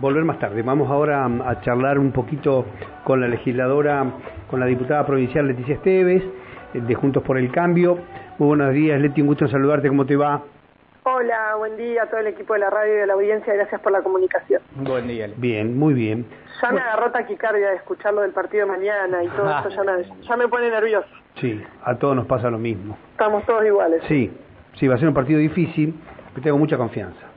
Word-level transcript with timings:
volver 0.00 0.24
más 0.24 0.38
tarde. 0.38 0.62
Vamos 0.62 0.90
ahora 0.90 1.24
a 1.24 1.60
charlar 1.60 1.98
un 1.98 2.12
poquito 2.12 2.66
con 3.04 3.20
la 3.20 3.28
legisladora, 3.28 4.04
con 4.50 4.60
la 4.60 4.66
diputada 4.66 5.04
provincial 5.06 5.46
Leticia 5.46 5.74
Esteves, 5.74 6.22
eh, 6.74 6.80
de 6.80 6.94
Juntos 6.94 7.22
por 7.22 7.38
el 7.38 7.50
Cambio. 7.50 7.98
Muy 8.38 8.48
buenos 8.48 8.72
días, 8.72 9.00
Leti, 9.00 9.20
un 9.20 9.28
gusto 9.28 9.48
saludarte, 9.48 9.88
¿cómo 9.88 10.06
te 10.06 10.16
va? 10.16 10.42
Hola, 11.04 11.54
buen 11.56 11.76
día 11.78 12.02
a 12.02 12.06
todo 12.06 12.20
el 12.20 12.26
equipo 12.26 12.52
de 12.52 12.58
la 12.58 12.70
radio 12.70 12.92
y 12.92 12.96
de 12.98 13.06
la 13.06 13.14
audiencia, 13.14 13.54
gracias 13.54 13.80
por 13.80 13.92
la 13.92 14.02
comunicación. 14.02 14.60
Buen 14.76 15.08
día. 15.08 15.28
Bien, 15.36 15.78
muy 15.78 15.94
bien. 15.94 16.26
Ya 16.60 16.70
me 16.70 16.80
agarró 16.80 17.10
taquicardia 17.10 17.70
de 17.70 17.76
escucharlo 17.76 18.20
del 18.20 18.32
partido 18.32 18.66
de 18.66 18.72
mañana 18.72 19.24
y 19.24 19.28
todo 19.28 19.48
esto, 19.56 19.70
ya 19.70 19.84
me, 19.84 20.04
ya 20.22 20.36
me 20.36 20.48
pone 20.48 20.68
nervioso. 20.68 21.08
Sí, 21.36 21.62
a 21.82 21.94
todos 21.96 22.14
nos 22.14 22.26
pasa 22.26 22.50
lo 22.50 22.58
mismo. 22.58 22.98
Estamos 23.12 23.44
todos 23.46 23.64
iguales. 23.64 24.02
Sí, 24.06 24.30
sí, 24.74 24.86
va 24.86 24.96
a 24.96 24.98
ser 24.98 25.08
un 25.08 25.14
partido 25.14 25.38
difícil, 25.38 25.94
pero 26.34 26.42
tengo 26.42 26.58
mucha 26.58 26.76
confianza. 26.76 27.27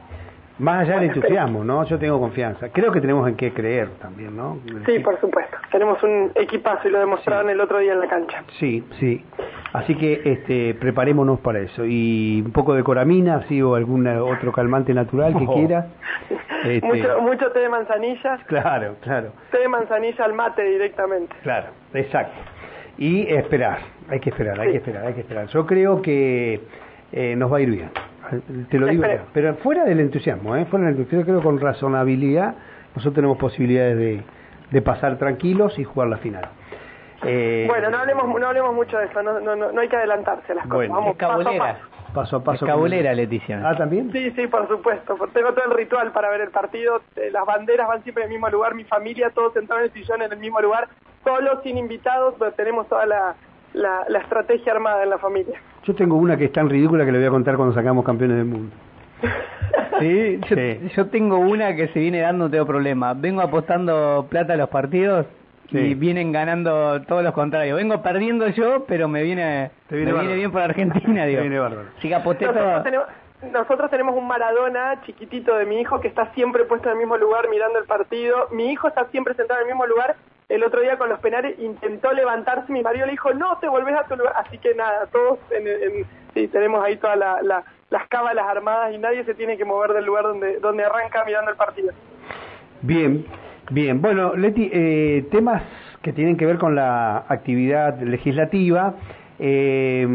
Más 0.61 0.81
allá 0.81 0.99
del 0.99 1.09
entusiasmo, 1.09 1.63
¿no? 1.63 1.83
Yo 1.85 1.97
tengo 1.97 2.19
confianza. 2.19 2.69
Creo 2.69 2.91
que 2.91 3.01
tenemos 3.01 3.27
en 3.27 3.35
qué 3.35 3.51
creer 3.51 3.89
también, 3.99 4.37
¿no? 4.37 4.59
Sí, 4.85 4.99
por 4.99 5.19
supuesto. 5.19 5.57
Tenemos 5.71 6.01
un 6.03 6.31
equipazo 6.35 6.87
y 6.87 6.91
lo 6.91 6.99
demostraron 6.99 7.49
el 7.49 7.59
otro 7.59 7.79
día 7.79 7.93
en 7.93 7.99
la 7.99 8.07
cancha. 8.07 8.43
Sí, 8.59 8.85
sí. 8.99 9.25
Así 9.73 9.95
que 9.95 10.21
este, 10.23 10.75
preparémonos 10.75 11.39
para 11.39 11.61
eso. 11.61 11.83
Y 11.83 12.43
un 12.45 12.51
poco 12.51 12.75
de 12.75 12.83
coramina, 12.83 13.41
sí, 13.47 13.59
o 13.59 13.73
algún 13.73 14.05
otro 14.05 14.51
calmante 14.51 14.93
natural 14.93 15.35
que 15.37 15.47
quiera. 15.47 15.87
Este... 16.61 16.85
Mucho, 16.85 17.21
mucho 17.21 17.51
té 17.53 17.61
de 17.61 17.69
manzanilla. 17.69 18.37
Claro, 18.45 18.95
claro. 19.01 19.31
Té 19.49 19.57
de 19.57 19.67
manzanilla 19.67 20.25
al 20.25 20.33
mate 20.33 20.61
directamente. 20.61 21.35
Claro, 21.41 21.69
exacto. 21.91 22.39
Y 22.99 23.33
esperar, 23.33 23.79
hay 24.07 24.19
que 24.19 24.29
esperar, 24.29 24.59
hay 24.59 24.69
que 24.69 24.77
esperar, 24.77 25.07
hay 25.07 25.13
que 25.15 25.21
esperar. 25.21 25.47
Yo 25.47 25.65
creo 25.65 26.03
que 26.03 26.61
eh, 27.13 27.35
nos 27.35 27.51
va 27.51 27.57
a 27.57 27.61
ir 27.61 27.71
bien 27.71 27.89
te 28.69 28.77
lo 28.79 28.87
digo 28.87 29.03
Pero 29.33 29.55
fuera 29.55 29.83
del 29.85 29.99
entusiasmo, 29.99 30.55
¿eh? 30.55 30.65
fuera 30.65 30.85
del 30.85 30.97
entusiasmo, 30.97 31.25
creo 31.25 31.37
que 31.39 31.43
con 31.43 31.59
razonabilidad 31.59 32.55
nosotros 32.95 33.15
tenemos 33.15 33.37
posibilidades 33.37 33.97
de, 33.97 34.23
de 34.71 34.81
pasar 34.81 35.17
tranquilos 35.17 35.77
y 35.79 35.83
jugar 35.83 36.09
la 36.09 36.17
final. 36.17 36.49
Eh, 37.23 37.65
bueno, 37.67 37.89
no 37.89 37.99
hablemos, 37.99 38.39
no 38.39 38.47
hablemos 38.47 38.73
mucho 38.73 38.97
de 38.97 39.05
eso, 39.05 39.21
no, 39.21 39.39
no, 39.39 39.55
no 39.55 39.81
hay 39.81 39.87
que 39.87 39.95
adelantarse 39.95 40.55
las 40.55 40.65
cosas. 40.67 40.89
Vamos, 40.89 41.15
paso 41.15 41.49
a 41.49 41.57
paso. 41.57 41.79
Paso 42.13 42.35
a 42.37 42.43
paso. 42.43 42.65
cabulera, 42.65 43.13
Leticia. 43.13 43.61
Ah, 43.63 43.77
¿también? 43.77 44.11
Sí, 44.11 44.31
sí, 44.31 44.47
por 44.47 44.67
supuesto. 44.67 45.15
Tengo 45.33 45.53
todo 45.53 45.65
el 45.65 45.77
ritual 45.77 46.11
para 46.11 46.29
ver 46.29 46.41
el 46.41 46.49
partido. 46.49 47.01
Eh, 47.15 47.29
las 47.31 47.45
banderas 47.45 47.87
van 47.87 48.03
siempre 48.03 48.23
en 48.23 48.29
el 48.29 48.33
mismo 48.33 48.49
lugar. 48.49 48.75
Mi 48.75 48.83
familia, 48.83 49.29
todos 49.29 49.53
sentados 49.53 49.83
en 49.83 49.85
el 49.87 49.93
sillón 49.93 50.21
en 50.21 50.31
el 50.31 50.39
mismo 50.39 50.59
lugar. 50.59 50.89
Solo, 51.23 51.61
sin 51.61 51.77
invitados, 51.77 52.35
pero 52.37 52.51
tenemos 52.53 52.87
toda 52.89 53.05
la, 53.05 53.35
la, 53.73 54.03
la 54.09 54.19
estrategia 54.19 54.73
armada 54.73 55.03
en 55.03 55.11
la 55.11 55.19
familia. 55.19 55.61
Yo 55.83 55.95
tengo 55.95 56.15
una 56.15 56.37
que 56.37 56.45
es 56.45 56.51
tan 56.51 56.69
ridícula 56.69 57.05
que 57.05 57.11
le 57.11 57.17
voy 57.17 57.27
a 57.27 57.31
contar 57.31 57.55
cuando 57.55 57.73
sacamos 57.73 58.05
campeones 58.05 58.37
del 58.37 58.45
mundo. 58.45 58.75
sí, 59.99 60.39
yo, 60.95 61.07
tengo 61.07 61.39
una 61.39 61.75
que 61.75 61.87
se 61.89 61.99
viene 61.99 62.21
dando, 62.21 62.49
tengo 62.49 62.65
problema. 62.65 63.13
Vengo 63.13 63.41
apostando 63.41 64.27
plata 64.29 64.53
a 64.53 64.57
los 64.57 64.69
partidos 64.69 65.25
y 65.69 65.93
vienen 65.95 66.31
ganando 66.31 67.01
todos 67.03 67.23
los 67.23 67.33
contrarios. 67.33 67.77
Vengo 67.77 68.01
perdiendo 68.01 68.47
yo, 68.49 68.85
pero 68.85 69.07
me 69.07 69.23
viene, 69.23 69.71
viene, 69.89 70.35
bien 70.35 70.51
por 70.51 70.61
Argentina, 70.61 71.25
digo. 71.27 71.41
viene 71.41 71.59
bárbaro. 71.59 71.89
que 71.99 72.13
aposté 72.13 72.45
nosotros, 72.45 72.83
tenemos, 72.83 73.07
nosotros 73.51 73.89
tenemos 73.89 74.15
un 74.15 74.27
Maradona 74.27 75.01
chiquitito 75.05 75.55
de 75.55 75.65
mi 75.65 75.79
hijo 75.79 75.99
que 75.99 76.09
está 76.09 76.31
siempre 76.33 76.65
puesto 76.65 76.89
en 76.89 76.93
el 76.93 76.99
mismo 76.99 77.17
lugar 77.17 77.49
mirando 77.49 77.79
el 77.79 77.85
partido. 77.85 78.49
Mi 78.51 78.71
hijo 78.71 78.87
está 78.87 79.05
siempre 79.05 79.33
sentado 79.33 79.61
en 79.61 79.67
el 79.67 79.73
mismo 79.73 79.87
lugar 79.87 80.15
el 80.51 80.63
otro 80.63 80.81
día 80.81 80.97
con 80.97 81.07
los 81.07 81.19
penales 81.19 81.57
intentó 81.59 82.11
levantarse, 82.11 82.71
mi 82.73 82.81
marido 82.81 83.05
le 83.05 83.13
dijo, 83.13 83.33
no 83.33 83.57
te 83.59 83.69
volvés 83.69 83.95
a 83.95 84.03
tu 84.03 84.17
lugar. 84.17 84.33
Así 84.37 84.57
que 84.57 84.75
nada, 84.75 85.07
todos 85.11 85.39
en, 85.51 86.05
sí, 86.33 86.47
tenemos 86.49 86.83
ahí 86.83 86.97
todas 86.97 87.17
las 87.17 88.07
cábalas 88.09 88.45
armadas 88.47 88.93
y 88.93 88.97
nadie 88.97 89.23
se 89.23 89.33
tiene 89.33 89.57
que 89.57 89.63
mover 89.63 89.93
del 89.93 90.05
lugar 90.05 90.23
donde, 90.23 90.59
donde 90.59 90.83
arranca 90.83 91.23
mirando 91.25 91.51
el 91.51 91.57
partido. 91.57 91.93
Bien, 92.81 93.25
bien. 93.69 94.01
Bueno, 94.01 94.35
Leti, 94.35 94.69
eh, 94.73 95.25
temas 95.31 95.63
que 96.01 96.11
tienen 96.11 96.35
que 96.35 96.45
ver 96.45 96.57
con 96.57 96.75
la 96.75 97.23
actividad 97.29 98.01
legislativa. 98.01 98.95
Eh, 99.39 100.05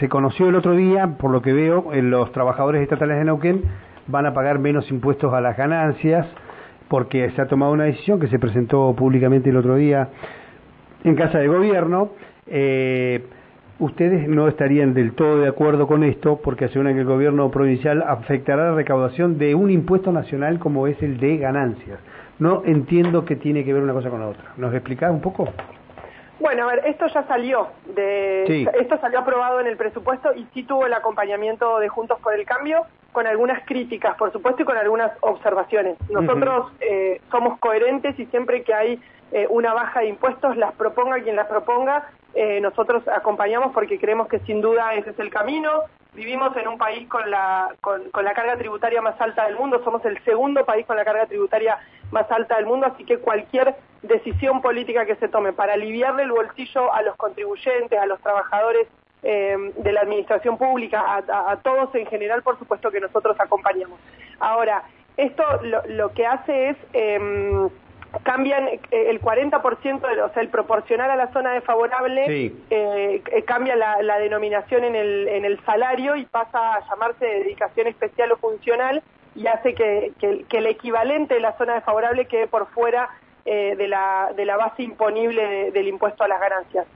se 0.00 0.08
conoció 0.08 0.48
el 0.48 0.56
otro 0.56 0.74
día, 0.74 1.06
por 1.18 1.30
lo 1.30 1.40
que 1.40 1.52
veo, 1.52 1.92
en 1.92 2.10
los 2.10 2.32
trabajadores 2.32 2.82
estatales 2.82 3.16
de 3.16 3.24
Neuquén 3.24 3.62
van 4.08 4.26
a 4.26 4.34
pagar 4.34 4.58
menos 4.58 4.90
impuestos 4.90 5.32
a 5.32 5.40
las 5.40 5.56
ganancias 5.56 6.26
porque 6.92 7.30
se 7.30 7.40
ha 7.40 7.46
tomado 7.46 7.72
una 7.72 7.84
decisión 7.84 8.20
que 8.20 8.28
se 8.28 8.38
presentó 8.38 8.94
públicamente 8.94 9.48
el 9.48 9.56
otro 9.56 9.76
día 9.76 10.10
en 11.02 11.16
Casa 11.16 11.38
de 11.38 11.48
Gobierno. 11.48 12.10
Eh, 12.46 13.24
ustedes 13.78 14.28
no 14.28 14.46
estarían 14.46 14.92
del 14.92 15.14
todo 15.14 15.38
de 15.38 15.48
acuerdo 15.48 15.86
con 15.86 16.04
esto 16.04 16.40
porque 16.44 16.66
aseguran 16.66 16.92
que 16.92 17.00
el 17.00 17.06
gobierno 17.06 17.50
provincial 17.50 18.04
afectará 18.06 18.64
la 18.64 18.74
recaudación 18.74 19.38
de 19.38 19.54
un 19.54 19.70
impuesto 19.70 20.12
nacional 20.12 20.58
como 20.58 20.86
es 20.86 21.02
el 21.02 21.16
de 21.16 21.38
ganancias. 21.38 21.98
No 22.38 22.62
entiendo 22.66 23.24
qué 23.24 23.36
tiene 23.36 23.64
que 23.64 23.72
ver 23.72 23.82
una 23.82 23.94
cosa 23.94 24.10
con 24.10 24.20
la 24.20 24.28
otra. 24.28 24.52
¿Nos 24.58 24.74
explicás 24.74 25.10
un 25.12 25.22
poco? 25.22 25.48
Bueno, 26.40 26.68
a 26.68 26.74
ver, 26.74 26.82
esto 26.88 27.06
ya 27.06 27.22
salió, 27.26 27.68
de, 27.94 28.64
esto 28.78 28.98
salió 29.00 29.20
aprobado 29.20 29.60
en 29.60 29.66
el 29.66 29.78
presupuesto 29.78 30.34
y 30.34 30.46
sí 30.52 30.64
tuvo 30.64 30.84
el 30.84 30.92
acompañamiento 30.92 31.78
de 31.78 31.88
Juntos 31.88 32.18
por 32.22 32.34
el 32.34 32.44
Cambio, 32.44 32.84
con 33.12 33.26
algunas 33.26 33.64
críticas, 33.66 34.16
por 34.16 34.32
supuesto, 34.32 34.62
y 34.62 34.64
con 34.64 34.76
algunas 34.76 35.12
observaciones. 35.20 35.96
Nosotros 36.10 36.72
eh, 36.80 37.20
somos 37.30 37.58
coherentes 37.58 38.18
y 38.18 38.26
siempre 38.26 38.62
que 38.62 38.74
hay 38.74 39.00
eh, 39.32 39.46
una 39.50 39.74
baja 39.74 40.00
de 40.00 40.08
impuestos, 40.08 40.56
las 40.56 40.72
proponga 40.74 41.22
quien 41.22 41.36
las 41.36 41.46
proponga, 41.46 42.08
eh, 42.34 42.60
nosotros 42.60 43.06
acompañamos 43.08 43.72
porque 43.72 43.98
creemos 43.98 44.28
que 44.28 44.38
sin 44.40 44.60
duda 44.60 44.94
ese 44.94 45.10
es 45.10 45.18
el 45.18 45.30
camino. 45.30 45.70
Vivimos 46.14 46.54
en 46.56 46.68
un 46.68 46.78
país 46.78 47.08
con 47.08 47.30
la, 47.30 47.74
con, 47.80 48.10
con 48.10 48.24
la 48.24 48.34
carga 48.34 48.56
tributaria 48.56 49.00
más 49.00 49.18
alta 49.20 49.46
del 49.46 49.56
mundo, 49.56 49.82
somos 49.84 50.04
el 50.04 50.22
segundo 50.24 50.64
país 50.64 50.86
con 50.86 50.96
la 50.96 51.04
carga 51.04 51.26
tributaria 51.26 51.78
más 52.10 52.30
alta 52.30 52.56
del 52.56 52.66
mundo, 52.66 52.86
así 52.86 53.04
que 53.04 53.18
cualquier 53.18 53.74
decisión 54.02 54.60
política 54.60 55.06
que 55.06 55.16
se 55.16 55.28
tome 55.28 55.52
para 55.52 55.74
aliviarle 55.74 56.24
el 56.24 56.32
bolsillo 56.32 56.92
a 56.92 57.02
los 57.02 57.16
contribuyentes, 57.16 57.98
a 57.98 58.06
los 58.06 58.20
trabajadores 58.20 58.88
eh, 59.22 59.56
de 59.76 59.92
la 59.92 60.00
administración 60.00 60.58
pública, 60.58 61.02
a, 61.16 61.56
todos 61.62 61.94
en 61.94 62.06
general, 62.06 62.42
por 62.42 62.58
supuesto 62.58 62.90
que 62.90 63.00
nosotros 63.00 63.36
acompañamos. 63.38 63.98
Ahora, 64.40 64.82
esto 65.16 65.44
lo, 65.88 66.12
que 66.12 66.26
hace 66.26 66.70
es... 66.70 66.76
Eh, 66.92 67.68
cambian 68.22 68.68
el 68.90 69.20
40%, 69.20 70.00
de, 70.00 70.22
o 70.22 70.32
sea, 70.32 70.42
el 70.42 70.48
proporcional 70.48 71.10
a 71.10 71.16
la 71.16 71.32
zona 71.32 71.52
desfavorable, 71.52 72.24
eh, 72.28 72.52
eh, 72.70 73.42
cambia 73.44 73.74
la, 73.74 74.02
la, 74.02 74.18
denominación 74.18 74.84
en 74.84 74.94
el, 74.94 75.28
en 75.28 75.44
el 75.44 75.58
salario 75.64 76.16
y 76.16 76.26
pasa 76.26 76.74
a 76.74 76.88
llamarse 76.88 77.24
dedicación 77.24 77.86
especial 77.86 78.32
o 78.32 78.36
funcional 78.36 79.02
y 79.34 79.46
hace 79.46 79.74
que, 79.74 80.12
que, 80.18 80.58
el 80.58 80.66
equivalente 80.66 81.34
de 81.34 81.40
la 81.40 81.56
zona 81.56 81.74
desfavorable 81.74 82.26
quede 82.26 82.48
por 82.48 82.66
fuera 82.68 83.08
eh, 83.44 83.74
de, 83.76 83.88
la, 83.88 84.32
de 84.36 84.44
la 84.44 84.56
base 84.56 84.82
imponible 84.82 85.70
del 85.70 85.88
impuesto 85.88 86.22
a 86.22 86.28
las 86.28 86.40
ganancias. 86.40 86.86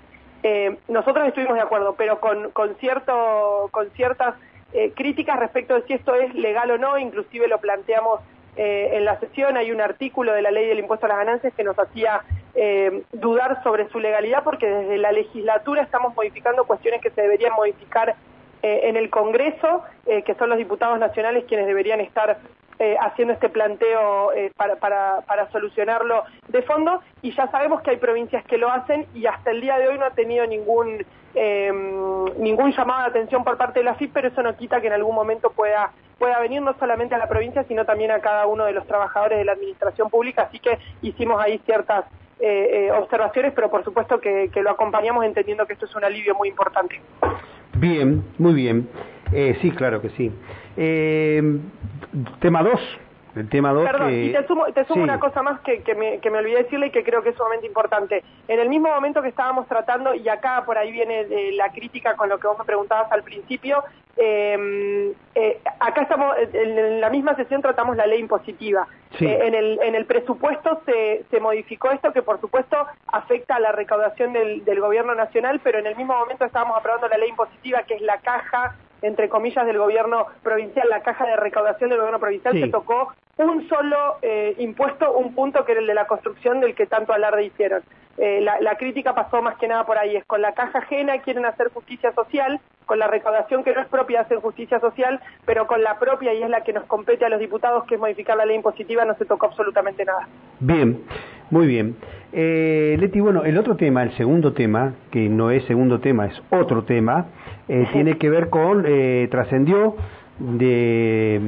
Eh, 0.42 0.76
nosotros 0.88 1.26
estuvimos 1.26 1.54
de 1.54 1.62
acuerdo, 1.62 1.94
pero 1.96 2.20
con, 2.20 2.52
cierto, 2.78 3.68
con 3.70 3.90
ciertas 3.90 4.34
eh, 4.72 4.92
críticas 4.94 5.38
respecto 5.38 5.74
de 5.74 5.82
si 5.82 5.94
esto 5.94 6.14
es 6.14 6.34
legal 6.34 6.70
o 6.70 6.78
no, 6.78 6.98
inclusive 6.98 7.48
lo 7.48 7.58
planteamos 7.58 8.20
en 8.58 9.04
la 9.04 9.20
sesión, 9.20 9.58
hay 9.58 9.70
un 9.70 9.82
artículo 9.82 10.32
de 10.32 10.40
la 10.40 10.50
ley 10.50 10.66
del 10.66 10.78
impuesto 10.78 11.04
a 11.04 11.10
las 11.10 11.18
ganancias 11.18 11.52
que 11.52 11.62
nos 11.62 11.78
hacía 11.78 12.22
dudar 13.12 13.62
sobre 13.62 13.86
su 13.90 14.00
legalidad 14.00 14.44
porque 14.44 14.66
desde 14.66 14.96
la 14.96 15.12
legislatura 15.12 15.82
estamos 15.82 16.16
modificando 16.16 16.64
cuestiones 16.64 17.02
que 17.02 17.10
se 17.10 17.20
deberían 17.20 17.52
modificar 17.52 18.16
eh, 18.66 18.88
en 18.88 18.96
el 18.96 19.10
Congreso, 19.10 19.84
eh, 20.06 20.22
que 20.22 20.34
son 20.34 20.48
los 20.48 20.58
diputados 20.58 20.98
nacionales 20.98 21.44
quienes 21.46 21.66
deberían 21.68 22.00
estar 22.00 22.38
eh, 22.78 22.96
haciendo 23.00 23.32
este 23.32 23.48
planteo 23.48 24.30
para, 24.56 24.76
para, 24.76 25.22
para, 25.22 25.50
solucionarlo 25.50 26.24
de 26.48 26.62
fondo, 26.62 27.00
y 27.22 27.32
ya 27.32 27.50
sabemos 27.50 27.80
que 27.82 27.90
hay 27.90 27.96
provincias 27.96 28.44
que 28.44 28.58
lo 28.58 28.70
hacen 28.70 29.06
y 29.14 29.26
hasta 29.26 29.50
el 29.50 29.60
día 29.60 29.78
de 29.78 29.88
hoy 29.88 29.98
no 29.98 30.04
ha 30.04 30.10
tenido 30.10 30.46
ningún, 30.46 31.04
em, 31.34 32.24
ningún 32.38 32.72
llamado 32.72 33.02
de 33.04 33.08
atención 33.08 33.44
por 33.44 33.56
parte 33.56 33.80
de 33.80 33.84
la 33.84 33.94
FIP, 33.94 34.12
pero 34.12 34.28
eso 34.28 34.42
no 34.42 34.56
quita 34.56 34.80
que 34.80 34.88
en 34.88 34.92
algún 34.92 35.14
momento 35.14 35.50
pueda 35.50 35.90
pueda 36.18 36.38
venir 36.40 36.62
no 36.62 36.74
solamente 36.78 37.14
a 37.14 37.18
la 37.18 37.28
provincia, 37.28 37.64
sino 37.64 37.84
también 37.84 38.10
a 38.10 38.20
cada 38.20 38.46
uno 38.46 38.64
de 38.64 38.72
los 38.72 38.86
trabajadores 38.86 39.38
de 39.38 39.44
la 39.44 39.52
administración 39.52 40.08
pública, 40.08 40.42
así 40.42 40.58
que 40.58 40.78
hicimos 41.02 41.42
ahí 41.42 41.60
ciertas 41.66 42.06
observaciones, 42.98 43.52
pero 43.54 43.70
por 43.70 43.84
supuesto 43.84 44.20
que, 44.20 44.50
que 44.52 44.62
lo 44.62 44.70
acompañamos 44.70 45.24
entendiendo 45.24 45.66
que 45.66 45.74
esto 45.74 45.86
es 45.86 45.94
un 45.94 46.04
alivio 46.04 46.34
muy 46.34 46.48
importante. 46.48 47.00
Bien, 47.74 48.24
muy 48.38 48.54
bien. 48.54 48.88
Eh, 49.32 49.58
sí, 49.60 49.70
claro 49.70 50.00
que 50.00 50.10
sí. 50.10 50.32
Eh, 50.76 51.42
tema 52.40 52.62
2. 52.62 52.80
El 53.36 53.50
tema 53.50 53.70
2 53.70 53.84
Perdón, 53.84 54.14
y 54.14 54.32
te 54.32 54.46
sumo, 54.46 54.64
te 54.72 54.84
sumo 54.86 55.02
una 55.02 55.20
cosa 55.20 55.42
más 55.42 55.60
que, 55.60 55.82
que, 55.82 55.94
me, 55.94 56.20
que 56.20 56.30
me 56.30 56.38
olvidé 56.38 56.62
decirle 56.62 56.86
y 56.86 56.90
que 56.90 57.04
creo 57.04 57.22
que 57.22 57.30
es 57.30 57.36
sumamente 57.36 57.66
importante. 57.66 58.24
En 58.48 58.60
el 58.60 58.70
mismo 58.70 58.88
momento 58.88 59.20
que 59.20 59.28
estábamos 59.28 59.68
tratando, 59.68 60.14
y 60.14 60.26
acá 60.26 60.62
por 60.64 60.78
ahí 60.78 60.90
viene 60.90 61.20
eh, 61.20 61.52
la 61.52 61.70
crítica 61.70 62.16
con 62.16 62.30
lo 62.30 62.38
que 62.38 62.46
vos 62.46 62.58
me 62.58 62.64
preguntabas 62.64 63.12
al 63.12 63.22
principio, 63.22 63.84
eh, 64.16 65.14
eh, 65.34 65.60
acá 65.78 66.02
estamos, 66.02 66.34
en 66.54 67.00
la 67.00 67.10
misma 67.10 67.36
sesión 67.36 67.60
tratamos 67.60 67.96
la 67.96 68.06
ley 68.06 68.20
impositiva. 68.20 68.88
Eh, 69.20 69.38
en, 69.42 69.54
el, 69.54 69.78
en 69.82 69.94
el 69.94 70.06
presupuesto 70.06 70.80
se, 70.86 71.24
se 71.30 71.40
modificó 71.40 71.90
esto 71.90 72.12
que 72.12 72.22
por 72.22 72.40
supuesto 72.40 72.76
afecta 73.06 73.56
a 73.56 73.60
la 73.60 73.72
recaudación 73.72 74.32
del, 74.32 74.64
del 74.64 74.80
gobierno 74.80 75.14
nacional, 75.14 75.60
pero 75.62 75.78
en 75.78 75.86
el 75.86 75.96
mismo 75.96 76.14
momento 76.14 76.46
estábamos 76.46 76.78
aprobando 76.78 77.08
la 77.08 77.18
ley 77.18 77.28
impositiva 77.28 77.82
que 77.82 77.94
es 77.94 78.00
la 78.00 78.18
caja 78.18 78.76
entre 79.02 79.28
comillas, 79.28 79.66
del 79.66 79.78
gobierno 79.78 80.26
provincial, 80.42 80.88
la 80.88 81.02
caja 81.02 81.26
de 81.26 81.36
recaudación 81.36 81.90
del 81.90 81.98
gobierno 81.98 82.20
provincial, 82.20 82.58
se 82.58 82.68
tocó 82.68 83.12
un 83.38 83.68
solo 83.68 84.16
eh, 84.22 84.54
impuesto, 84.58 85.12
un 85.12 85.34
punto 85.34 85.64
que 85.64 85.72
era 85.72 85.80
el 85.80 85.86
de 85.86 85.94
la 85.94 86.06
construcción 86.06 86.60
del 86.60 86.74
que 86.74 86.86
tanto 86.86 87.12
alarde 87.12 87.44
hicieron. 87.44 87.82
Eh, 88.18 88.40
la, 88.40 88.76
crítica 88.76 89.14
pasó 89.14 89.42
más 89.42 89.56
que 89.58 89.68
nada 89.68 89.84
por 89.84 89.98
ahí, 89.98 90.16
es 90.16 90.24
con 90.24 90.40
la 90.40 90.52
caja 90.52 90.78
ajena 90.78 91.18
quieren 91.18 91.44
hacer 91.44 91.70
justicia 91.72 92.12
social, 92.12 92.60
con 92.86 92.98
la 92.98 93.08
recaudación 93.08 93.62
que 93.62 93.74
no 93.74 93.80
es 93.80 93.88
propia 93.88 94.22
hacen 94.22 94.40
justicia 94.40 94.80
social, 94.80 95.20
pero 95.44 95.66
con 95.66 95.82
la 95.82 95.98
propia 95.98 96.32
y 96.32 96.42
es 96.42 96.48
la 96.48 96.62
que 96.62 96.72
nos 96.72 96.84
compete 96.84 97.26
a 97.26 97.28
los 97.28 97.40
diputados, 97.40 97.84
que 97.84 97.96
es 97.96 98.00
modificar 98.00 98.36
la 98.36 98.46
ley 98.46 98.56
impositiva, 98.56 99.04
no 99.04 99.14
se 99.16 99.26
tocó 99.26 99.46
absolutamente 99.46 100.04
nada. 100.04 100.28
Bien, 100.60 101.02
muy 101.50 101.66
bien. 101.66 101.96
Eh, 102.32 102.96
Leti, 102.98 103.20
bueno, 103.20 103.44
el 103.44 103.58
otro 103.58 103.76
tema, 103.76 104.02
el 104.02 104.16
segundo 104.16 104.52
tema, 104.52 104.94
que 105.10 105.28
no 105.28 105.50
es 105.50 105.64
segundo 105.64 106.00
tema, 106.00 106.26
es 106.26 106.42
otro 106.50 106.84
tema, 106.84 107.26
eh, 107.68 107.86
tiene 107.92 108.18
que 108.18 108.30
ver 108.30 108.48
con, 108.48 108.84
eh, 108.86 109.28
trascendió 109.30 109.96
de, 110.38 111.40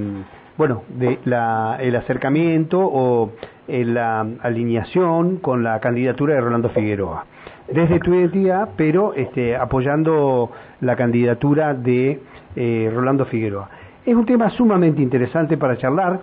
bueno, 0.56 0.82
de 0.88 1.18
la, 1.24 1.78
el 1.80 1.94
acercamiento 1.96 2.80
o 2.80 3.32
la 3.68 4.26
alineación 4.42 5.36
con 5.36 5.62
la 5.62 5.78
candidatura 5.80 6.34
de 6.34 6.40
Rolando 6.40 6.70
Figueroa. 6.70 7.26
Desde 7.72 8.00
tu 8.00 8.14
identidad, 8.14 8.70
pero 8.76 9.12
este, 9.14 9.54
apoyando 9.54 10.50
la 10.80 10.96
candidatura 10.96 11.74
de 11.74 12.20
eh, 12.56 12.90
Rolando 12.94 13.26
Figueroa. 13.26 13.68
Es 14.06 14.14
un 14.14 14.24
tema 14.24 14.48
sumamente 14.50 15.02
interesante 15.02 15.58
para 15.58 15.76
charlar 15.76 16.20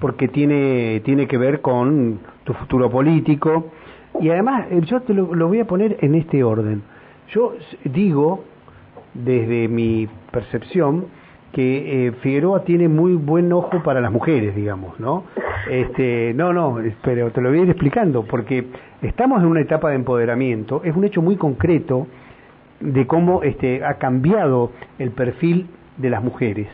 porque 0.00 0.28
tiene, 0.28 1.00
tiene 1.04 1.26
que 1.26 1.38
ver 1.38 1.60
con 1.60 2.18
tu 2.44 2.52
futuro 2.52 2.90
político 2.90 3.66
y 4.20 4.30
además 4.30 4.66
eh, 4.70 4.80
yo 4.82 5.00
te 5.02 5.14
lo, 5.14 5.26
voy 5.26 5.60
a 5.60 5.66
poner 5.66 5.98
en 6.00 6.14
este 6.14 6.42
orden. 6.42 6.82
Yo 7.28 7.54
digo, 7.84 8.44
desde 9.14 9.68
mi 9.68 10.08
percepción, 10.32 11.06
que 11.52 12.08
eh, 12.08 12.12
Figueroa 12.20 12.64
tiene 12.64 12.88
muy 12.88 13.14
buen 13.14 13.52
ojo 13.52 13.82
para 13.82 14.00
las 14.00 14.12
mujeres, 14.12 14.54
digamos, 14.54 14.98
¿no? 15.00 15.24
Este, 15.68 16.32
no, 16.34 16.52
no, 16.52 16.78
pero 17.02 17.30
te 17.30 17.40
lo 17.40 17.50
voy 17.50 17.60
a 17.60 17.62
ir 17.62 17.70
explicando, 17.70 18.24
porque 18.24 18.66
estamos 19.02 19.42
en 19.42 19.48
una 19.48 19.60
etapa 19.60 19.90
de 19.90 19.96
empoderamiento, 19.96 20.82
es 20.84 20.96
un 20.96 21.04
hecho 21.04 21.22
muy 21.22 21.36
concreto 21.36 22.06
de 22.80 23.06
cómo 23.06 23.42
este, 23.42 23.84
ha 23.84 23.94
cambiado 23.94 24.72
el 24.98 25.10
perfil 25.10 25.66
de 25.96 26.10
las 26.10 26.22
mujeres 26.22 26.68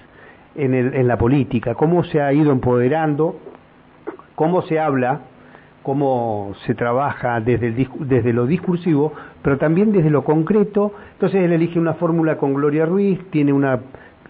en, 0.54 0.74
el, 0.74 0.94
en 0.94 1.08
la 1.08 1.16
política, 1.16 1.74
cómo 1.74 2.04
se 2.04 2.20
ha 2.20 2.32
ido 2.32 2.52
empoderando, 2.52 3.40
cómo 4.34 4.62
se 4.62 4.78
habla, 4.78 5.20
cómo 5.82 6.52
se 6.66 6.74
trabaja 6.74 7.40
desde, 7.40 7.68
el, 7.68 7.88
desde 8.00 8.32
lo 8.32 8.46
discursivo, 8.46 9.12
pero 9.42 9.58
también 9.58 9.92
desde 9.92 10.10
lo 10.10 10.24
concreto. 10.24 10.92
Entonces 11.12 11.42
él 11.42 11.52
elige 11.52 11.78
una 11.78 11.94
fórmula 11.94 12.36
con 12.38 12.54
Gloria 12.54 12.86
Ruiz, 12.86 13.20
tiene 13.30 13.52
una 13.52 13.80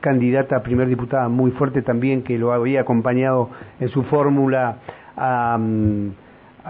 candidata 0.05 0.57
a 0.57 0.63
primer 0.63 0.87
diputada 0.89 1.31
muy 1.31 1.51
fuerte 1.53 1.81
también 1.81 2.23
que 2.23 2.37
lo 2.37 2.53
había 2.53 2.83
acompañado 2.83 3.49
en 3.81 3.89
su 3.89 4.03
fórmula 4.03 4.77
a, 5.17 5.57
mm, 5.59 6.09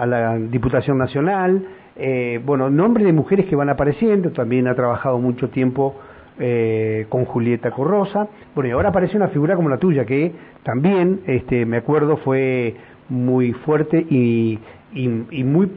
la 0.05 0.37
Diputación 0.37 0.97
Nacional. 0.97 1.61
Eh, 1.97 2.39
bueno, 2.45 2.69
nombres 2.69 3.05
de 3.05 3.11
mujeres 3.11 3.45
que 3.47 3.57
van 3.57 3.67
apareciendo, 3.67 4.31
también 4.31 4.69
ha 4.69 4.75
trabajado 4.75 5.19
mucho 5.19 5.49
tiempo 5.49 5.95
eh, 6.39 7.07
con 7.09 7.25
Julieta 7.25 7.71
Corrosa. 7.71 8.29
Bueno, 8.55 8.69
y 8.69 8.71
ahora 8.71 8.89
aparece 8.89 9.17
una 9.17 9.27
figura 9.27 9.57
como 9.57 9.67
la 9.67 9.79
tuya, 9.79 10.05
que 10.05 10.31
también, 10.63 11.19
este, 11.27 11.65
me 11.65 11.77
acuerdo, 11.77 12.15
fue 12.17 12.75
muy 13.09 13.51
fuerte 13.51 13.97
y, 13.99 14.59
y, 14.93 15.43
muy, 15.43 15.69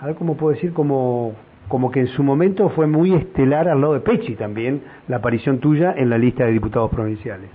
a 0.00 0.06
ver 0.06 0.16
cómo 0.16 0.36
puedo 0.36 0.54
decir, 0.54 0.72
como 0.72 1.34
como 1.68 1.90
que 1.90 2.00
en 2.00 2.08
su 2.08 2.22
momento 2.22 2.68
fue 2.70 2.86
muy 2.86 3.12
estelar 3.14 3.68
al 3.68 3.80
lado 3.80 3.94
de 3.94 4.00
Pechi 4.00 4.34
también, 4.34 4.82
la 5.08 5.16
aparición 5.16 5.58
tuya 5.58 5.94
en 5.96 6.10
la 6.10 6.18
lista 6.18 6.44
de 6.44 6.52
diputados 6.52 6.90
provinciales. 6.90 7.50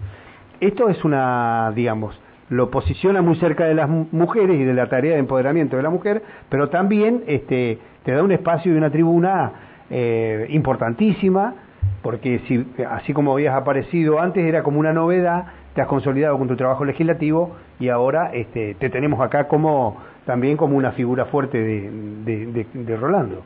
Esto 0.59 0.89
es 0.89 1.03
una, 1.03 1.71
digamos, 1.75 2.19
lo 2.49 2.69
posiciona 2.69 3.21
muy 3.21 3.35
cerca 3.37 3.65
de 3.65 3.73
las 3.73 3.89
mujeres 3.89 4.59
y 4.59 4.63
de 4.65 4.73
la 4.73 4.87
tarea 4.87 5.13
de 5.13 5.19
empoderamiento 5.19 5.77
de 5.77 5.83
la 5.83 5.89
mujer, 5.89 6.21
pero 6.49 6.69
también 6.69 7.23
este, 7.25 7.79
te 8.03 8.11
da 8.11 8.21
un 8.21 8.31
espacio 8.31 8.73
y 8.73 8.77
una 8.77 8.91
tribuna 8.91 9.51
eh, 9.89 10.47
importantísima, 10.49 11.55
porque 12.01 12.41
si, 12.47 12.67
así 12.89 13.13
como 13.13 13.33
habías 13.33 13.55
aparecido 13.55 14.19
antes, 14.19 14.43
era 14.43 14.63
como 14.63 14.79
una 14.79 14.91
novedad, 14.91 15.45
te 15.73 15.81
has 15.81 15.87
consolidado 15.87 16.37
con 16.37 16.49
tu 16.49 16.57
trabajo 16.57 16.83
legislativo 16.83 17.55
y 17.79 17.87
ahora 17.87 18.31
este, 18.33 18.75
te 18.75 18.89
tenemos 18.89 19.21
acá 19.21 19.47
como 19.47 19.97
también 20.25 20.57
como 20.57 20.75
una 20.75 20.91
figura 20.91 21.25
fuerte 21.25 21.57
de 21.57 22.97
Rolando. 22.97 23.43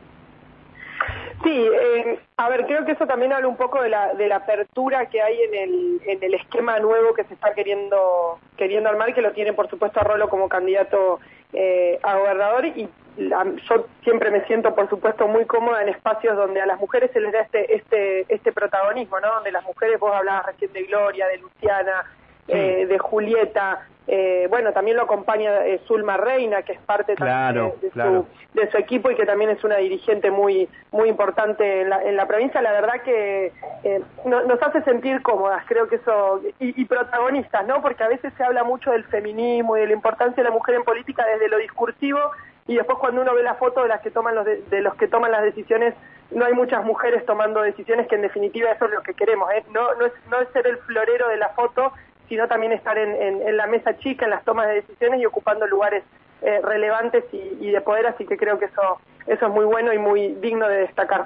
Sí, 1.46 1.52
eh, 1.52 2.20
a 2.38 2.50
ver, 2.50 2.66
creo 2.66 2.86
que 2.86 2.94
eso 2.94 3.06
también 3.06 3.32
habla 3.32 3.48
un 3.48 3.56
poco 3.56 3.80
de 3.80 3.90
la, 3.90 4.16
de 4.16 4.28
la 4.28 4.38
apertura 4.38 5.06
que 5.12 5.22
hay 5.22 5.40
en 5.44 5.54
el, 5.54 6.02
en 6.08 6.24
el 6.24 6.34
esquema 6.34 6.80
nuevo 6.80 7.14
que 7.14 7.24
se 7.26 7.36
está 7.36 7.54
queriendo 7.54 8.40
queriendo 8.58 8.90
armar, 8.90 9.14
que 9.14 9.22
lo 9.22 9.32
tiene 9.32 9.54
por 9.54 9.70
supuesto 9.70 10.00
a 10.00 10.04
Rolo 10.04 10.28
como 10.28 10.50
candidato 10.50 11.20
eh, 11.54 12.00
a 12.02 12.18
gobernador 12.18 12.66
y 12.66 12.90
yo 13.18 13.86
siempre 14.04 14.32
me 14.32 14.44
siento 14.46 14.74
por 14.74 14.90
supuesto 14.90 15.28
muy 15.28 15.46
cómoda 15.46 15.84
en 15.84 15.90
espacios 15.90 16.36
donde 16.36 16.62
a 16.62 16.66
las 16.66 16.80
mujeres 16.80 17.12
se 17.12 17.20
les 17.20 17.32
da 17.32 17.42
este 17.42 17.76
este 17.76 18.26
este 18.28 18.52
protagonismo, 18.52 19.20
¿no? 19.20 19.36
Donde 19.36 19.52
las 19.52 19.64
mujeres, 19.66 20.00
vos 20.00 20.16
hablabas 20.16 20.48
recién 20.48 20.74
de 20.74 20.82
Gloria, 20.86 21.28
de 21.28 21.38
Luciana, 21.38 22.06
eh, 22.48 22.86
de 22.88 23.00
Julieta, 23.00 23.88
eh, 24.08 24.46
bueno, 24.52 24.72
también 24.72 24.98
lo 24.98 25.04
acompaña 25.04 25.66
eh, 25.66 25.82
Zulma 25.88 26.16
Reina, 26.16 26.62
que 26.62 26.74
es 26.74 26.80
parte 26.82 27.14
de, 27.14 28.68
su, 28.72 28.78
equipo 28.78 29.10
y 29.10 29.16
que 29.16 29.26
también 29.26 29.50
es 29.50 29.64
una 29.64 29.78
dirigente 29.78 30.30
muy 30.30 30.70
muy 30.92 31.10
importante 31.10 31.82
en 31.82 31.90
la, 31.90 32.04
en 32.04 32.16
la 32.16 32.28
provincia. 32.28 32.62
La 32.62 32.72
verdad 32.72 33.02
que 33.04 33.52
eh, 33.84 34.02
nos 34.26 34.62
hace 34.62 34.84
sentir 34.84 35.24
cómodas, 35.24 35.64
creo 35.68 35.88
que 35.88 35.96
eso, 35.96 36.42
y, 36.60 36.86
protagonistas, 36.86 37.66
¿no? 37.66 37.82
Porque 37.82 38.04
a 38.04 38.08
veces 38.08 38.32
se 38.38 38.44
habla 38.44 38.64
mucho 38.64 38.92
del 38.92 39.06
feminismo 39.06 39.76
y 39.76 39.82
de 39.82 39.88
la 39.88 39.94
importancia 39.94 40.44
de 40.44 40.50
la 40.50 40.56
mujer 40.56 40.76
en 40.76 40.84
política 40.84 41.26
desde 41.26 41.50
lo 41.50 41.58
discursivo 41.58 42.20
y 42.68 42.76
después 42.76 43.00
cuando 43.00 43.22
uno 43.22 43.34
ve 43.34 43.42
la 43.42 43.56
foto 43.56 43.82
de 43.82 43.90
las 43.90 44.02
que 44.02 44.12
toman 44.12 44.36
los 44.36 44.46
de, 44.46 44.82
los 44.82 44.96
que 44.96 45.08
toman 45.08 45.32
las 45.32 45.44
decisiones 45.44 45.94
no 46.32 46.46
hay 46.46 46.54
muchas 46.54 46.84
mujeres 46.84 47.24
tomando 47.26 47.62
decisiones 47.62 48.08
que 48.08 48.16
en 48.16 48.24
definitiva 48.24 48.72
eso 48.72 48.86
es 48.86 48.92
lo 48.92 49.04
que 49.04 49.14
queremos 49.14 49.52
¿eh? 49.52 49.64
no 49.72 49.94
no 49.96 50.08
es 50.08 50.14
no 50.32 50.42
es 50.42 50.50
ser 50.50 50.66
el 50.66 50.78
florero 50.78 51.28
de 51.28 51.38
la 51.38 51.50
foto 51.50 51.94
sino 52.30 52.48
también 52.48 52.72
estar 52.72 52.98
en, 52.98 53.58
la 53.58 53.68
mesa 53.68 53.98
chica, 53.98 54.26
en 54.26 54.32
las 54.32 54.44
tomas 54.44 54.68
de 54.68 54.76
decisiones 54.76 55.22
y 55.22 55.26
ocupando 55.26 55.68
lugares 55.68 56.04
eh, 56.42 56.60
relevantes 56.64 57.24
y, 57.32 57.72
de 57.72 57.82
poder, 57.82 58.08
así 58.08 58.26
que 58.26 58.38
creo 58.38 58.60
que 58.60 58.66
eso, 58.66 59.00
eso 59.28 59.48
es 59.48 59.54
muy 59.54 59.66
bueno 59.66 59.94
y 59.94 59.98
muy 59.98 60.36
digno 60.42 60.68
de 60.68 60.78
destacar. 60.78 61.26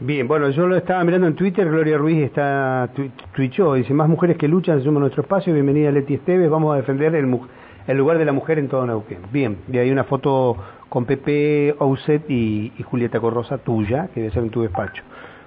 Bien, 0.00 0.26
bueno, 0.26 0.50
yo 0.50 0.66
lo 0.66 0.76
estaba 0.76 1.04
mirando 1.04 1.28
en 1.28 1.36
Twitter, 1.36 1.68
Gloria 1.68 1.96
Ruiz 1.96 2.24
está 2.24 2.88
twitchó, 3.34 3.74
dice, 3.74 3.94
más 3.94 4.08
mujeres 4.08 4.36
que 4.36 4.48
luchan 4.48 4.82
suman 4.82 5.00
nuestro 5.00 5.22
espacio, 5.22 5.52
bienvenida 5.54 5.92
Leti 5.92 6.14
Esteves, 6.14 6.50
vamos 6.50 6.74
a 6.74 6.78
defender 6.78 7.14
el, 7.14 7.38
el 7.86 7.96
lugar 7.96 8.18
de 8.18 8.24
la 8.24 8.32
mujer 8.32 8.58
en 8.58 8.68
todo 8.68 8.84
Neuquén. 8.84 9.20
Bien, 9.30 9.58
y 9.70 9.78
hay 9.78 9.92
una 9.92 10.02
foto 10.02 10.56
con 10.88 11.04
Pepe 11.04 11.76
Ouset 11.78 12.28
y, 12.28 12.72
y 12.76 12.82
Julieta 12.82 13.20
Corrosa 13.20 13.58
tuya, 13.58 14.08
que 14.12 14.20
debe 14.20 14.32
ser 14.32 14.42
en 14.42 14.50
tu 14.50 14.62
despacho, 14.62 15.04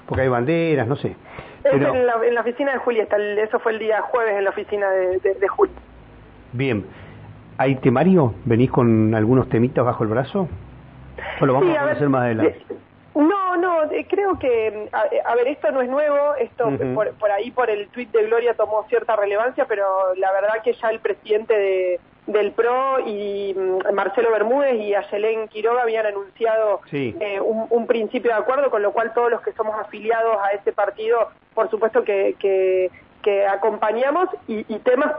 porque 0.08 0.22
hay 0.24 0.30
banderas, 0.30 0.88
no 0.88 0.96
sé 0.96 1.16
en, 1.72 2.06
la, 2.36 2.42
oficina 2.42 2.74
de 2.74 2.78
Julieta, 2.80 3.18
eso 3.18 3.60
fue 3.60 3.74
el 3.74 3.80
día 3.80 4.02
jueves 4.02 4.38
en 4.38 4.44
la 4.44 4.50
oficina 4.50 4.90
de, 4.92 5.20
de, 5.20 5.48
Bien. 6.54 6.86
¿Hay 7.58 7.76
temario? 7.76 8.34
¿Venís 8.46 8.70
con 8.70 9.16
algunos 9.16 9.50
temitas 9.50 9.86
bajo 9.86 10.04
el 10.04 10.10
brazo? 10.10 10.48
¿O 11.40 11.46
lo 11.46 11.54
vamos 11.54 11.78
a, 11.78 11.92
hacer 11.92 12.10
más 12.10 12.24
adelante? 12.24 12.62
No, 13.16 13.56
no, 13.56 13.90
creo 14.10 14.38
que, 14.38 14.90
a, 14.92 15.36
ver, 15.36 15.48
esto 15.48 15.72
no 15.72 15.82
es 15.82 15.90
nuevo, 15.90 16.36
esto 16.36 16.70
por, 16.94 17.14
por, 17.14 17.32
ahí 17.32 17.50
por 17.52 17.70
el 17.70 17.88
tuit 17.88 18.12
de 18.12 18.26
Gloria 18.26 18.54
tomó 18.56 18.84
cierta 18.90 19.16
relevancia, 19.16 19.66
pero 19.68 20.14
la 20.18 20.34
verdad 20.34 20.62
que 20.64 20.74
ya 20.74 20.90
el 20.90 21.00
presidente 21.00 21.58
de, 21.58 22.00
del 22.28 22.52
PRO 22.54 23.00
y 23.06 23.54
mm, 23.54 23.94
Marcelo 23.94 24.32
Bermúdez 24.32 24.76
y 24.76 24.96
Ayelén 24.96 25.48
Quiroga 25.48 25.84
habían 25.84 26.06
anunciado 26.06 26.82
eh, 26.92 27.40
un, 27.40 27.88
principio 27.88 28.32
de 28.32 28.38
acuerdo, 28.38 28.70
con 28.70 28.82
lo 28.82 28.92
cual 28.94 29.14
todos 29.14 29.30
los 29.30 29.42
que 29.42 29.54
somos 29.54 29.76
afiliados 29.80 30.38
a 30.44 30.52
ese 30.52 30.72
partido, 30.72 31.30
por 31.54 31.70
supuesto 31.70 32.04
que, 32.04 32.36
que, 32.40 32.90
acompañamos 33.48 34.30
y, 34.48 34.64
temas, 34.80 35.14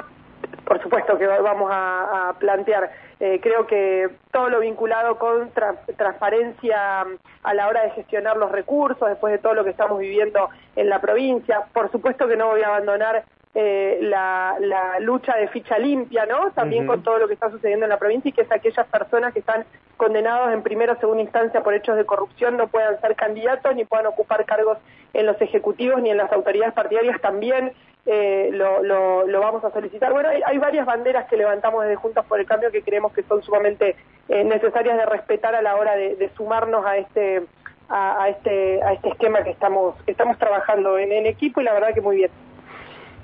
por 0.64 0.80
supuesto 0.80 1.18
que 1.18 1.26
vamos 1.26 1.70
a, 1.72 2.34
plantear. 2.38 2.90
Eh, 3.18 3.40
creo 3.42 3.66
que 3.66 4.10
todo 4.30 4.50
lo 4.50 4.60
vinculado 4.60 5.18
con 5.18 5.50
transparencia 5.96 7.06
a 7.42 7.54
la 7.54 7.66
hora 7.66 7.82
de 7.82 7.90
gestionar 7.90 8.36
los 8.36 8.52
recursos, 8.52 9.08
después 9.08 9.32
de 9.32 9.38
todo 9.38 9.54
lo 9.54 9.64
que 9.64 9.70
estamos 9.70 9.98
viviendo 9.98 10.50
en 10.76 10.88
la 10.88 11.00
provincia, 11.00 11.64
por 11.72 11.90
supuesto 11.90 12.28
que 12.28 12.36
no 12.36 12.48
voy 12.48 12.62
a 12.62 12.68
abandonar 12.68 13.24
eh, 13.58 14.00
la, 14.02 14.54
lucha 15.00 15.34
de 15.34 15.48
ficha 15.48 15.78
limpia, 15.78 16.26
¿no? 16.26 16.50
También 16.50 16.86
con 16.86 17.02
todo 17.02 17.16
lo 17.16 17.26
que 17.26 17.32
está 17.32 17.50
sucediendo 17.50 17.86
en 17.86 17.90
la 17.90 17.98
provincia 17.98 18.28
y 18.28 18.32
que 18.32 18.42
es 18.42 18.52
aquellas 18.52 18.86
personas 18.88 19.32
que 19.32 19.38
están 19.38 19.64
condenados 19.96 20.52
en 20.52 20.62
primera 20.62 20.92
o 20.92 21.00
segunda 21.00 21.22
instancia 21.22 21.62
por 21.62 21.72
hechos 21.72 21.96
de 21.96 22.04
corrupción 22.04 22.58
no 22.58 22.68
puedan 22.68 23.00
ser 23.00 23.16
candidatos 23.16 23.74
ni 23.74 23.86
puedan 23.86 24.04
ocupar 24.08 24.44
cargos 24.44 24.76
en 25.14 25.24
los 25.24 25.40
ejecutivos 25.40 26.02
ni 26.02 26.10
en 26.10 26.18
las 26.18 26.30
autoridades 26.32 26.74
partidarias 26.74 27.18
también 27.22 27.72
eh, 28.04 28.50
lo, 28.52 28.82
lo, 28.82 29.40
vamos 29.40 29.64
a 29.64 29.70
solicitar. 29.70 30.12
Bueno, 30.12 30.28
hay, 30.28 30.58
varias 30.58 30.84
banderas 30.84 31.26
que 31.26 31.38
levantamos 31.38 31.82
desde 31.82 31.96
Juntos 31.96 32.26
por 32.26 32.38
el 32.38 32.44
Cambio 32.44 32.70
que 32.70 32.82
creemos 32.82 33.14
que 33.14 33.22
son 33.22 33.42
sumamente 33.42 33.96
eh, 34.28 34.44
necesarias 34.44 34.98
de 34.98 35.06
respetar 35.06 35.54
a 35.54 35.62
la 35.62 35.76
hora 35.76 35.96
de, 35.96 36.30
sumarnos 36.36 36.84
a 36.84 36.98
este 36.98 37.42
a, 37.88 38.28
este 38.28 38.82
a 38.82 38.92
este 38.92 39.08
esquema 39.08 39.42
que 39.44 39.50
estamos 39.50 39.94
que 40.04 40.10
estamos 40.10 40.36
trabajando 40.38 40.98
en, 40.98 41.10
en 41.10 41.24
equipo 41.24 41.62
y 41.62 41.64
la 41.64 41.72
verdad 41.72 41.94
que 41.94 42.02
muy 42.02 42.16
bien. 42.16 42.30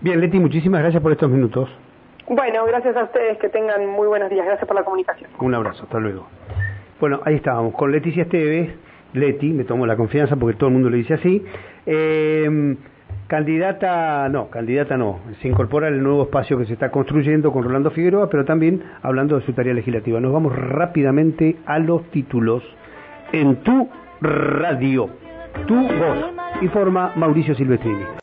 Bien, 0.02 0.20
Leti, 0.20 0.38
muchísimas 0.40 0.80
gracias 0.80 1.00
por 1.00 1.12
estos 1.12 1.30
minutos. 1.30 1.68
Bueno, 2.28 2.64
gracias 2.66 2.96
a 2.96 3.04
ustedes, 3.04 3.38
que 3.38 3.48
tengan 3.48 3.86
muy 3.86 4.08
buenos 4.08 4.30
días. 4.30 4.44
Gracias 4.44 4.66
por 4.66 4.76
la 4.76 4.82
comunicación. 4.82 5.30
Un 5.38 5.54
abrazo, 5.54 5.84
hasta 5.84 6.00
luego. 6.00 6.26
Bueno, 6.98 7.20
ahí 7.24 7.36
estábamos, 7.36 7.72
con 7.74 7.92
Leticia 7.92 8.24
Esteves, 8.24 8.74
Leti, 9.12 9.52
me 9.52 9.62
tomo 9.62 9.86
la 9.86 9.96
confianza 9.96 10.34
porque 10.34 10.56
todo 10.56 10.68
el 10.68 10.74
mundo 10.74 10.90
le 10.90 10.96
dice 10.98 11.14
así. 11.14 11.44
Eh, 11.86 12.76
candidata, 13.28 14.28
no, 14.28 14.50
candidata 14.50 14.96
no, 14.96 15.20
se 15.40 15.48
incorpora 15.48 15.86
el 15.86 16.02
nuevo 16.02 16.24
espacio 16.24 16.58
que 16.58 16.66
se 16.66 16.72
está 16.72 16.90
construyendo 16.90 17.52
con 17.52 17.62
Rolando 17.62 17.90
Figueroa, 17.92 18.28
pero 18.28 18.44
también 18.44 18.82
hablando 19.02 19.38
de 19.38 19.46
su 19.46 19.52
tarea 19.52 19.72
legislativa. 19.72 20.18
Nos 20.20 20.32
vamos 20.32 20.54
rápidamente 20.56 21.56
a 21.64 21.78
los 21.78 22.02
títulos 22.10 22.62
en 23.32 23.56
tu 23.62 23.88
radio, 24.20 25.08
tu 25.66 25.74
voz, 25.74 26.32
informa 26.60 27.12
Mauricio 27.14 27.54
Silvestrini. 27.54 28.04